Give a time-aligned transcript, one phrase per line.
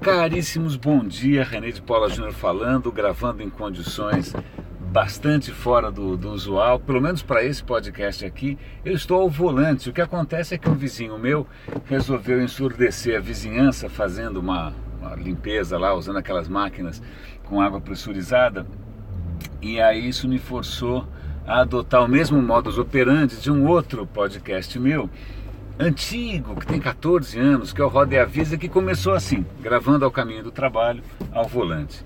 [0.00, 1.44] Caríssimos, bom dia.
[1.44, 4.34] René de Paula Júnior falando, gravando em condições
[4.90, 8.56] bastante fora do, do usual, pelo menos para esse podcast aqui.
[8.82, 9.90] Eu estou ao volante.
[9.90, 11.46] O que acontece é que um vizinho meu
[11.84, 17.02] resolveu ensurdecer a vizinhança fazendo uma, uma limpeza lá, usando aquelas máquinas
[17.44, 18.66] com água pressurizada.
[19.60, 21.06] E aí isso me forçou
[21.46, 25.10] a adotar o mesmo modus operandi de um outro podcast meu
[25.80, 30.04] antigo, que tem 14 anos, que é o Roda e Avisa, que começou assim, gravando
[30.04, 31.02] ao caminho do trabalho,
[31.32, 32.04] ao volante.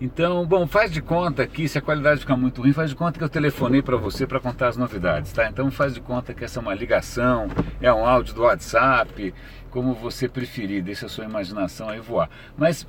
[0.00, 3.16] Então, bom, faz de conta que se a qualidade ficar muito ruim, faz de conta
[3.16, 5.48] que eu telefonei para você para contar as novidades, tá?
[5.48, 7.48] Então faz de conta que essa é uma ligação,
[7.80, 9.32] é um áudio do WhatsApp,
[9.70, 12.28] como você preferir, deixa a sua imaginação aí voar.
[12.58, 12.86] Mas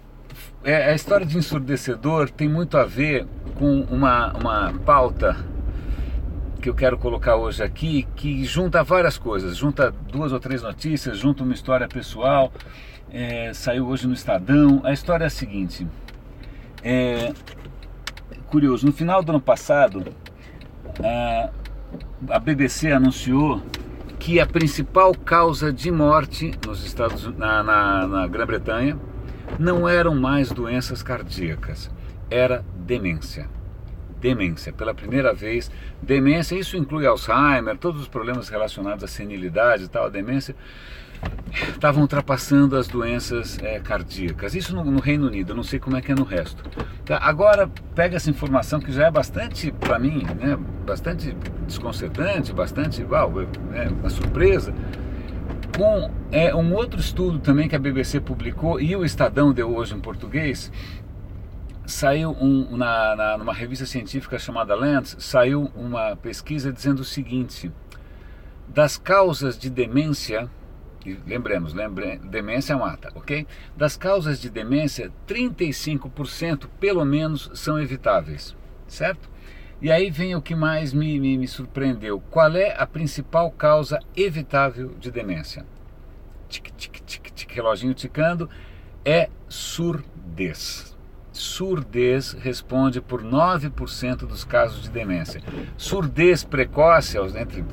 [0.64, 5.38] é, a história de ensurdecedor tem muito a ver com uma, uma pauta
[6.66, 11.16] que eu quero colocar hoje aqui, que junta várias coisas, junta duas ou três notícias,
[11.16, 12.52] junta uma história pessoal,
[13.12, 14.82] é, saiu hoje no Estadão.
[14.84, 15.88] A história é a seguinte,
[16.82, 17.32] é
[18.48, 20.08] curioso, no final do ano passado,
[21.04, 21.52] a,
[22.34, 23.62] a BBC anunciou
[24.18, 28.98] que a principal causa de morte nos Estados na, na, na Grã-Bretanha
[29.60, 31.92] não eram mais doenças cardíacas,
[32.28, 33.55] era demência
[34.20, 34.72] demência.
[34.74, 35.72] Pela primeira vez,
[36.02, 40.56] demência, isso inclui Alzheimer, todos os problemas relacionados à senilidade e tal, a demência,
[41.70, 44.56] estavam ultrapassando as doenças é, cardíacas.
[44.56, 46.64] Isso no, no, Reino Unido, eu não sei como é que é no resto.
[47.06, 51.36] Tá, agora, pega essa informação que já é bastante, para mim, né, bastante
[51.66, 53.42] desconcertante, bastante, uau,
[53.74, 54.74] é, uma surpresa
[55.76, 59.94] com é, um outro estudo também que a BBC publicou e o Estadão deu hoje
[59.94, 60.72] em português,
[61.86, 67.72] saiu um, na, na, numa revista científica chamada Lance, saiu uma pesquisa dizendo o seguinte:
[68.68, 70.50] das causas de demência,
[71.26, 73.46] lembremos, lembre, demência mata, ok?
[73.76, 78.56] Das causas de demência, 35% pelo menos são evitáveis,
[78.88, 79.30] certo?
[79.82, 84.00] E aí vem o que mais me, me, me surpreendeu: qual é a principal causa
[84.16, 85.66] evitável de demência?
[86.50, 88.50] Tic, tic, tic, tic, reloginho ticando,
[89.04, 90.95] é surdez
[91.38, 95.42] surdez responde por 9% dos casos de demência.
[95.78, 97.64] Surdez precoce, entre,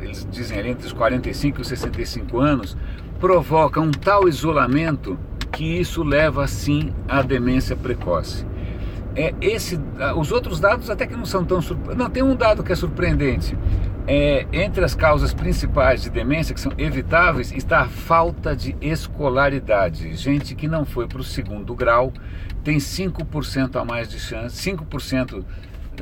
[0.00, 2.76] eles dizem ali entre os 45 e os 65 anos,
[3.18, 5.18] provoca um tal isolamento
[5.52, 8.46] que isso leva sim à demência precoce.
[9.14, 9.78] É esse,
[10.16, 11.98] os outros dados até que não são tão surpreendentes.
[11.98, 13.56] Não, tem um dado que é surpreendente.
[14.12, 20.16] É, entre as causas principais de demência que são evitáveis está a falta de escolaridade.
[20.16, 22.12] Gente que não foi para o segundo grau
[22.64, 25.44] tem 5% a mais de chance, 5%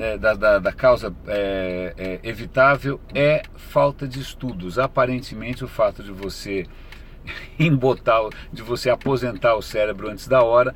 [0.00, 4.78] é, da, da, da, causa é, é, evitável é falta de estudos.
[4.78, 6.64] Aparentemente, o fato de você
[7.60, 10.72] embotar, de você aposentar o cérebro antes da hora,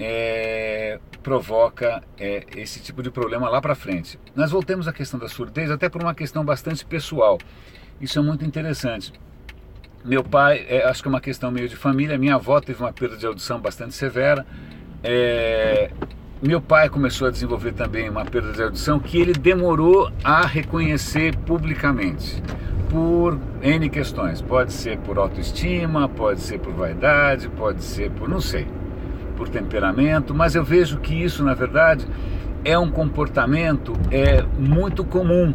[0.00, 0.71] é,
[1.22, 4.18] provoca é, esse tipo de problema lá para frente.
[4.34, 7.38] Nós voltemos à questão da surdez, até por uma questão bastante pessoal.
[8.00, 9.12] Isso é muito interessante.
[10.04, 12.18] Meu pai, é, acho que é uma questão meio de família.
[12.18, 14.44] Minha avó teve uma perda de audição bastante severa.
[15.02, 15.90] É,
[16.42, 21.36] meu pai começou a desenvolver também uma perda de audição que ele demorou a reconhecer
[21.38, 22.42] publicamente
[22.90, 24.42] por N questões.
[24.42, 28.66] Pode ser por autoestima, pode ser por vaidade, pode ser por não sei
[29.42, 32.06] por temperamento, mas eu vejo que isso, na verdade,
[32.64, 35.52] é um comportamento é, muito comum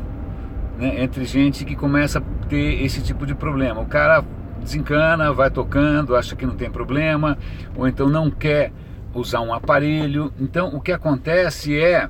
[0.77, 3.79] né, entre gente que começa a ter esse tipo de problema.
[3.79, 4.25] O cara
[4.59, 7.37] desencana, vai tocando, acha que não tem problema,
[7.77, 8.73] ou então não quer
[9.13, 10.33] usar um aparelho.
[10.37, 12.09] Então, o que acontece é,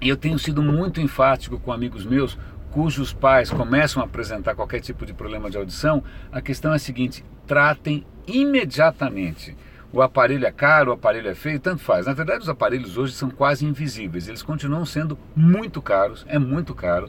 [0.00, 2.38] eu tenho sido muito enfático com amigos meus
[2.70, 6.78] cujos pais começam a apresentar qualquer tipo de problema de audição, a questão é a
[6.78, 9.56] seguinte: tratem imediatamente.
[9.92, 12.06] O aparelho é caro, o aparelho é feio, tanto faz.
[12.06, 14.28] Na verdade, os aparelhos hoje são quase invisíveis.
[14.28, 17.08] Eles continuam sendo muito caros, é muito caro,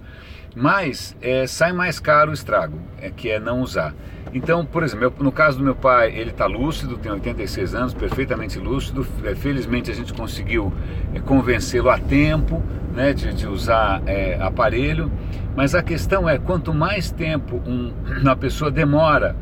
[0.56, 3.94] mas é, sai mais caro o estrago, é, que é não usar.
[4.34, 8.60] Então, por exemplo, no caso do meu pai, ele está lúcido, tem 86 anos, perfeitamente
[8.60, 9.06] lúcido.
[9.24, 10.72] É, felizmente a gente conseguiu
[11.14, 12.62] é, convencê-lo a tempo
[12.94, 15.12] né, de, de usar é, aparelho.
[15.56, 19.36] Mas a questão é, quanto mais tempo um, uma pessoa demora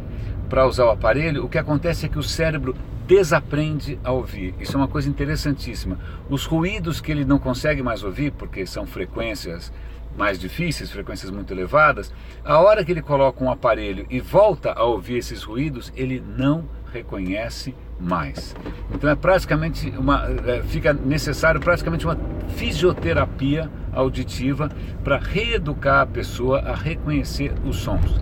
[0.50, 4.56] para usar o aparelho, o que acontece é que o cérebro desaprende a ouvir.
[4.60, 5.98] Isso é uma coisa interessantíssima.
[6.30, 9.72] Os ruídos que ele não consegue mais ouvir, porque são frequências
[10.18, 12.12] mais difíceis, frequências muito elevadas,
[12.44, 16.66] a hora que ele coloca um aparelho e volta a ouvir esses ruídos, ele não
[16.92, 18.56] reconhece mais.
[18.94, 22.18] Então é praticamente uma, é, fica necessário praticamente uma
[22.56, 24.70] fisioterapia auditiva
[25.04, 28.22] para reeducar a pessoa a reconhecer os sons.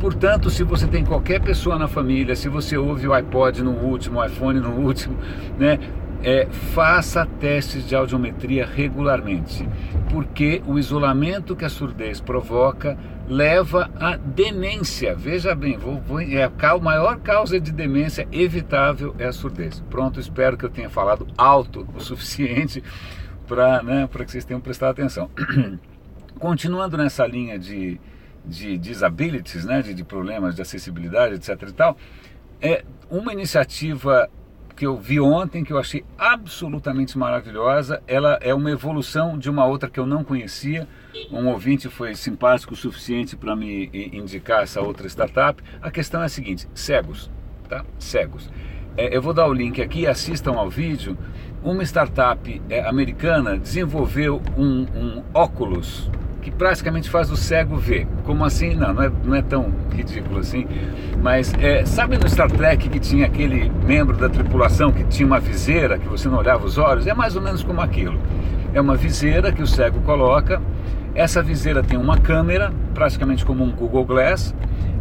[0.00, 4.20] Portanto, se você tem qualquer pessoa na família, se você ouve o iPod no último,
[4.20, 5.16] o iPhone no último,
[5.58, 5.78] né?
[6.20, 9.68] É, faça testes de audiometria regularmente,
[10.10, 12.98] porque o isolamento que a surdez provoca
[13.28, 15.14] leva à demência.
[15.14, 19.80] Veja bem, vou, vou, é a maior causa de demência evitável é a surdez.
[19.88, 22.82] Pronto, espero que eu tenha falado alto o suficiente
[23.46, 25.30] para né, que vocês tenham prestado atenção.
[26.38, 28.00] Continuando nessa linha de,
[28.48, 31.68] de disabilities, né, de, de problemas de acessibilidade, etc.
[31.68, 31.96] e tal,
[32.60, 34.28] é uma iniciativa
[34.78, 38.00] que eu vi ontem, que eu achei absolutamente maravilhosa.
[38.06, 40.86] Ela é uma evolução de uma outra que eu não conhecia.
[41.32, 45.60] Um ouvinte foi simpático o suficiente para me indicar essa outra startup.
[45.82, 47.28] A questão é a seguinte: cegos,
[47.68, 47.84] tá?
[47.98, 48.48] Cegos.
[48.96, 51.18] É, eu vou dar o link aqui, assistam ao vídeo.
[51.60, 56.08] Uma startup é, americana desenvolveu um, um óculos
[56.50, 58.06] que praticamente faz o cego ver.
[58.24, 58.74] Como assim?
[58.74, 60.66] Não, não é, não é tão ridículo assim.
[61.22, 65.40] Mas é, sabe no Star Trek que tinha aquele membro da tripulação que tinha uma
[65.40, 67.06] viseira que você não olhava os olhos?
[67.06, 68.18] É mais ou menos como aquilo.
[68.72, 70.60] É uma viseira que o cego coloca.
[71.14, 74.54] Essa viseira tem uma câmera, praticamente como um Google Glass.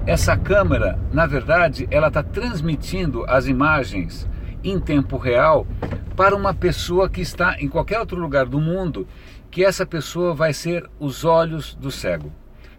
[0.05, 4.27] Essa câmera, na verdade, ela está transmitindo as imagens
[4.63, 5.67] em tempo real
[6.15, 9.07] para uma pessoa que está em qualquer outro lugar do mundo
[9.49, 12.31] que essa pessoa vai ser os olhos do cego.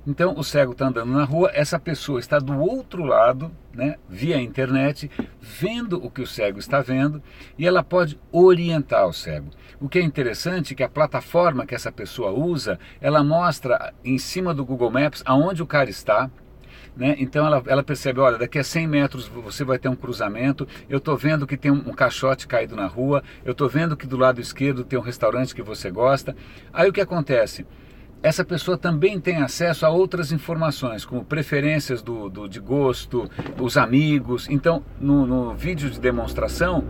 [0.07, 4.41] Então o cego está andando na rua, essa pessoa está do outro lado, né, via
[4.41, 7.23] internet, vendo o que o cego está vendo
[7.59, 9.51] e ela pode orientar o cego.
[9.79, 14.17] O que é interessante é que a plataforma que essa pessoa usa, ela mostra em
[14.17, 16.31] cima do Google Maps aonde o cara está,
[16.97, 17.17] né?
[17.19, 20.99] Então ela, ela percebe, olha, daqui a 100 metros você vai ter um cruzamento, eu
[20.99, 24.17] estou vendo que tem um, um, caixote caído na rua, eu estou vendo que do
[24.17, 26.35] lado esquerdo tem um restaurante que você gosta.
[26.73, 27.67] Aí o que acontece?
[28.21, 33.77] Essa pessoa também tem acesso a outras informações, como preferências do, do de gosto, os
[33.77, 34.49] amigos.
[34.51, 36.83] Então, no, no vídeo de demonstração,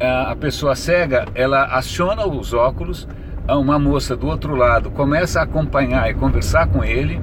[0.00, 3.06] a pessoa cega, ela aciona os óculos,
[3.48, 7.20] uma moça do outro lado começa a acompanhar e conversar com ele,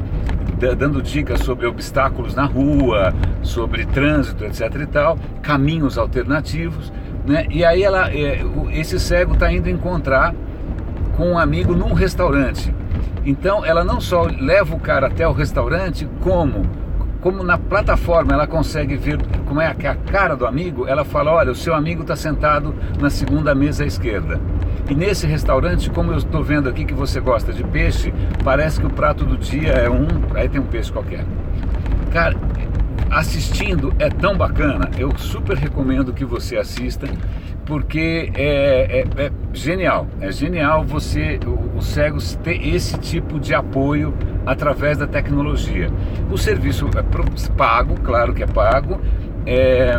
[0.78, 6.94] dando dicas sobre obstáculos na rua, sobre trânsito, etc e tal, caminhos alternativos,
[7.26, 7.48] né?
[7.50, 10.36] E aí ela, é, esse cego está indo encontrar
[11.18, 12.74] com um amigo num restaurante.
[13.26, 16.64] Então ela não só leva o cara até o restaurante, como
[17.22, 21.52] como na plataforma ela consegue ver como é a cara do amigo, ela fala, olha,
[21.52, 24.42] o seu amigo está sentado na segunda mesa à esquerda.
[24.92, 28.86] E nesse restaurante, como eu estou vendo aqui que você gosta de peixe, parece que
[28.86, 30.06] o prato do dia é um,
[30.36, 31.24] aí tem um peixe qualquer.
[32.12, 32.36] Cara,
[33.10, 37.08] assistindo é tão bacana, eu super recomendo que você assista,
[37.66, 41.40] porque é, é, é genial, é genial você,
[41.74, 44.14] os cegos, ter esse tipo de apoio
[44.46, 45.90] através da tecnologia.
[46.30, 49.00] O serviço é pago, claro que é pago,
[49.46, 49.98] é,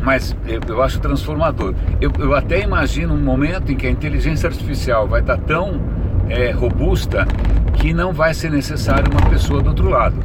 [0.00, 0.34] mas
[0.66, 1.74] eu acho transformador.
[2.00, 5.80] Eu, eu, até imagino um momento em que a inteligência artificial vai estar tão
[6.28, 7.26] é, robusta
[7.74, 10.16] que não vai ser necessário uma pessoa do outro lado.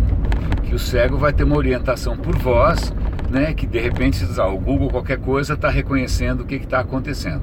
[0.63, 2.93] Que o cego vai ter uma orientação por voz,
[3.29, 7.41] né, que de repente o Google qualquer coisa está reconhecendo o que está acontecendo.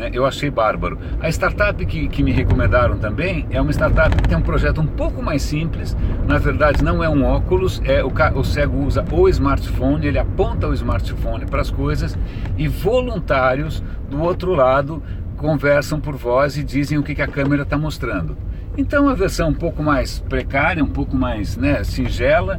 [0.00, 0.10] Né?
[0.14, 0.98] Eu achei bárbaro.
[1.20, 4.86] A startup que, que me recomendaram também é uma startup que tem um projeto um
[4.86, 5.94] pouco mais simples.
[6.26, 10.66] Na verdade, não é um óculos, é o, o cego usa o smartphone, ele aponta
[10.66, 12.18] o smartphone para as coisas
[12.56, 15.02] e voluntários do outro lado
[15.36, 18.36] conversam por voz e dizem o que, que a câmera está mostrando.
[18.78, 22.58] Então, a versão um pouco mais precária, um pouco mais né, singela,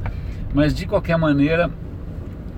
[0.54, 1.72] mas de qualquer maneira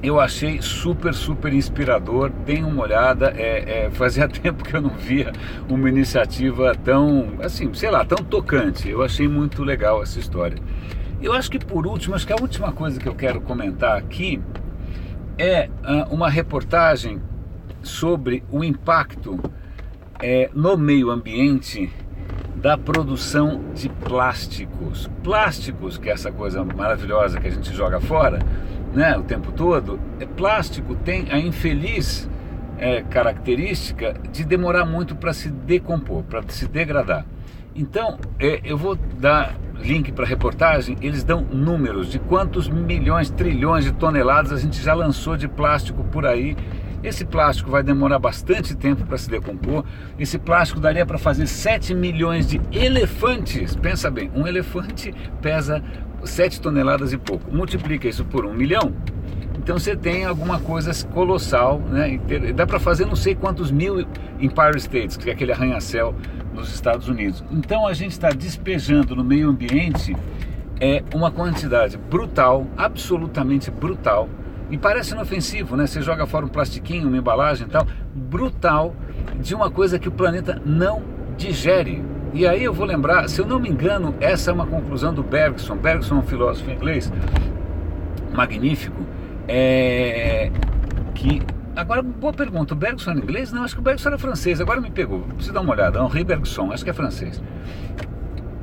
[0.04, 2.30] eu achei super, super inspirador.
[2.30, 3.34] Deem uma olhada.
[3.38, 5.32] É, é, fazia tempo que eu não via
[5.70, 8.90] uma iniciativa tão, assim, sei lá, tão tocante.
[8.90, 10.58] Eu achei muito legal essa história.
[11.22, 14.42] Eu acho que por último, acho que a última coisa que eu quero comentar aqui
[15.38, 17.22] é uh, uma reportagem
[17.82, 19.40] sobre o impacto
[20.22, 21.90] é, no meio ambiente
[22.56, 25.10] da produção de plásticos.
[25.24, 28.40] Plásticos, que é essa coisa maravilhosa que a gente joga fora,
[28.94, 32.30] né, o tempo todo, é plástico tem a infeliz
[32.78, 37.26] é, característica de demorar muito para se decompor, para se degradar.
[37.76, 43.30] Então, é, eu vou dar link para a reportagem, eles dão números de quantos milhões,
[43.30, 46.56] trilhões de toneladas a gente já lançou de plástico por aí.
[47.04, 49.84] Esse plástico vai demorar bastante tempo para se decompor.
[50.18, 53.76] Esse plástico daria para fazer 7 milhões de elefantes.
[53.76, 55.84] Pensa bem, um elefante pesa
[56.26, 57.54] 7 toneladas e pouco.
[57.54, 58.94] Multiplica isso por um milhão.
[59.58, 62.20] Então você tem alguma coisa colossal, né?
[62.54, 64.00] Dá para fazer não sei quantos mil
[64.40, 66.14] Empire States, que é aquele arranha-céu
[66.54, 67.44] nos Estados Unidos.
[67.50, 70.16] Então a gente está despejando no meio ambiente
[70.80, 74.28] é uma quantidade brutal, absolutamente brutal,
[74.70, 75.88] e parece inofensivo, né?
[75.88, 78.94] Você joga fora um plastiquinho, uma embalagem e tal, brutal,
[79.40, 81.04] de uma coisa que o planeta não
[81.38, 82.04] digere.
[82.34, 85.22] E aí eu vou lembrar, se eu não me engano, essa é uma conclusão do
[85.22, 85.76] Bergson.
[85.76, 87.12] Bergson é um filósofo inglês
[88.34, 89.06] magnífico,
[89.48, 90.52] é,
[91.14, 91.42] que
[91.76, 92.76] Agora, boa pergunta.
[92.76, 93.52] O Bergson era inglês?
[93.52, 94.62] Não, acho que o Bergson era francês.
[94.62, 95.22] Agora me pegou.
[95.22, 96.00] Preciso dar uma olhada.
[96.00, 97.42] Henri Bergson, acho que é francês.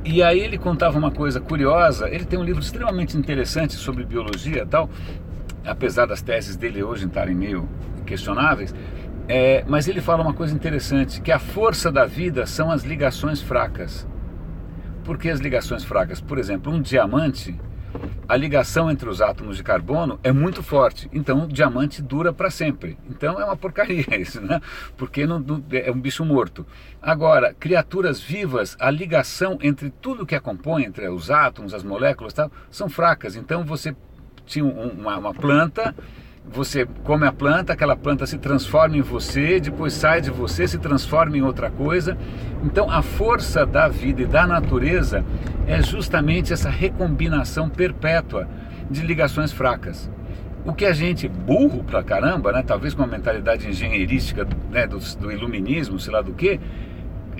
[0.05, 2.09] E aí ele contava uma coisa curiosa.
[2.09, 4.89] Ele tem um livro extremamente interessante sobre biologia e tal,
[5.65, 7.67] apesar das teses dele hoje estarem meio
[8.05, 8.73] questionáveis.
[9.33, 13.41] É, mas ele fala uma coisa interessante, que a força da vida são as ligações
[13.41, 14.05] fracas.
[15.05, 16.19] Por que as ligações fracas?
[16.19, 17.57] Por exemplo, um diamante,
[18.27, 22.51] a ligação entre os átomos de carbono é muito forte, então o diamante dura para
[22.51, 22.97] sempre.
[23.09, 24.59] Então é uma porcaria isso, né?
[24.97, 26.67] Porque não, não, é um bicho morto.
[27.01, 32.33] Agora, criaturas vivas, a ligação entre tudo que a compõe, entre os átomos, as moléculas,
[32.33, 33.37] tal, são fracas.
[33.37, 33.95] Então você
[34.45, 35.95] tinha uma, uma planta
[36.45, 40.77] você come a planta, aquela planta se transforma em você, depois sai de você, se
[40.77, 42.17] transforma em outra coisa.
[42.63, 45.23] Então, a força da vida e da natureza
[45.67, 48.47] é justamente essa recombinação perpétua
[48.89, 50.09] de ligações fracas.
[50.65, 54.99] O que a gente, burro pra caramba, né, talvez com uma mentalidade engenheirística né, do,
[55.17, 56.59] do iluminismo, sei lá do que,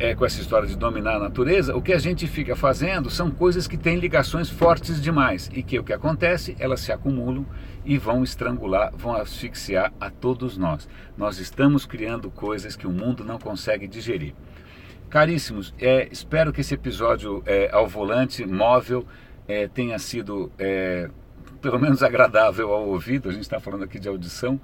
[0.02, 3.30] é, com essa história de dominar a natureza, o que a gente fica fazendo são
[3.30, 7.46] coisas que têm ligações fortes demais e que o que acontece, elas se acumulam
[7.86, 10.90] e vão estrangular, vão asfixiar a todos nós.
[11.16, 14.34] Nós estamos criando coisas que o mundo não consegue digerir.
[15.08, 19.06] Caríssimos, é, espero que esse episódio é, ao volante, móvel,
[19.48, 21.12] é, tenha sido é,
[21.62, 23.30] pelo menos agradável ao ouvido.
[23.30, 24.60] A gente está falando aqui de audição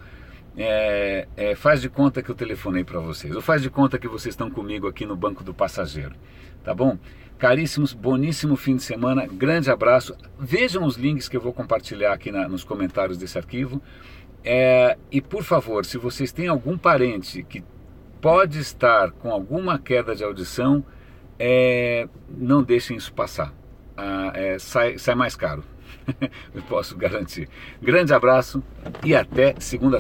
[0.58, 4.08] é, é, faz de conta que eu telefonei para vocês, ou faz de conta que
[4.08, 6.16] vocês estão comigo aqui no banco do passageiro,
[6.64, 6.98] tá bom?
[7.38, 10.18] Caríssimos, boníssimo fim de semana, grande abraço.
[10.40, 13.80] Vejam os links que eu vou compartilhar aqui na, nos comentários desse arquivo.
[14.44, 17.64] É, e por favor, se vocês têm algum parente que
[18.20, 20.84] pode estar com alguma queda de audição,
[21.38, 23.54] é, não deixem isso passar.
[23.96, 25.64] Ah, é, sai, sai mais caro.
[26.54, 27.48] eu posso garantir.
[27.82, 28.64] Grande abraço
[29.04, 29.96] e até segunda